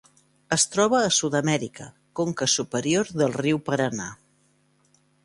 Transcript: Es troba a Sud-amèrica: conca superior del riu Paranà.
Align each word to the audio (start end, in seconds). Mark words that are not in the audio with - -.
Es 0.55 0.63
troba 0.75 1.01
a 1.09 1.11
Sud-amèrica: 1.17 1.85
conca 2.19 2.47
superior 2.55 3.13
del 3.23 3.37
riu 3.43 3.61
Paranà. 3.69 4.09